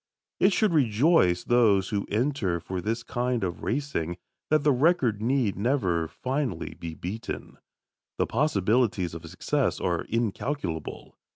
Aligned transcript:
It 0.39 0.51
should 0.51 0.73
rejoice 0.73 1.43
those 1.43 1.89
who 1.89 2.07
enter 2.09 2.59
for 2.59 2.81
this 2.81 3.03
kind 3.03 3.43
of 3.43 3.61
racing 3.61 4.17
that 4.49 4.63
the 4.63 4.71
record 4.71 5.21
need 5.21 5.55
never 5.55 6.07
finally 6.07 6.73
be 6.73 6.95
beaten. 6.95 7.59
The 8.17 8.25
possibilities 8.25 9.13
of 9.13 9.29
success 9.29 9.79
are 9.79 10.05
incalculable. 10.09 11.19